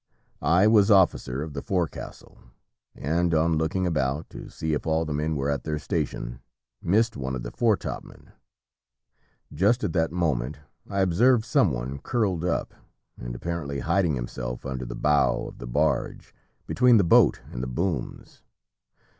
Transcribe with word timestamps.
I 0.41 0.65
was 0.65 0.89
officer 0.89 1.43
of 1.43 1.53
the 1.53 1.61
forecastle 1.61 2.39
and 2.95 3.35
on 3.35 3.59
looking 3.59 3.85
about 3.85 4.31
to 4.31 4.49
see 4.49 4.73
if 4.73 4.87
all 4.87 5.05
the 5.05 5.13
men 5.13 5.35
were 5.35 5.51
at 5.51 5.63
their 5.63 5.77
station, 5.77 6.39
missed 6.81 7.15
one 7.15 7.35
of 7.35 7.43
the 7.43 7.51
fore 7.51 7.77
top 7.77 8.03
men. 8.03 8.31
Just 9.53 9.83
at 9.83 9.93
that 9.93 10.11
moment 10.11 10.57
I 10.89 11.01
observed 11.01 11.45
some 11.45 11.69
one 11.71 11.99
curled 11.99 12.43
up, 12.43 12.73
and 13.15 13.35
apparently 13.35 13.81
hiding 13.81 14.15
himself 14.15 14.65
under 14.65 14.85
the 14.87 14.95
bow 14.95 15.45
of 15.45 15.59
the 15.59 15.67
barge, 15.67 16.33
between 16.65 16.97
the 16.97 17.03
boat 17.03 17.39
and 17.51 17.61
the 17.61 17.67
booms. 17.67 18.41